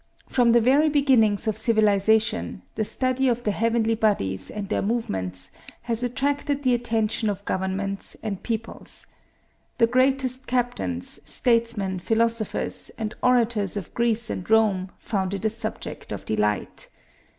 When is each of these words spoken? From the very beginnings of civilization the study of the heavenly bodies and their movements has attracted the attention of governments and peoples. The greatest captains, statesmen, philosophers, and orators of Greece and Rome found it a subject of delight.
From 0.27 0.49
the 0.49 0.61
very 0.61 0.89
beginnings 0.89 1.47
of 1.47 1.55
civilization 1.59 2.63
the 2.73 2.83
study 2.83 3.27
of 3.27 3.43
the 3.43 3.51
heavenly 3.51 3.93
bodies 3.93 4.49
and 4.49 4.67
their 4.67 4.81
movements 4.81 5.51
has 5.83 6.01
attracted 6.01 6.63
the 6.63 6.73
attention 6.73 7.29
of 7.29 7.45
governments 7.45 8.17
and 8.23 8.41
peoples. 8.41 9.05
The 9.77 9.85
greatest 9.85 10.47
captains, 10.47 11.19
statesmen, 11.23 11.99
philosophers, 11.99 12.89
and 12.97 13.13
orators 13.21 13.77
of 13.77 13.93
Greece 13.93 14.31
and 14.31 14.49
Rome 14.49 14.89
found 14.97 15.35
it 15.35 15.45
a 15.45 15.51
subject 15.51 16.11
of 16.11 16.25
delight. 16.25 16.89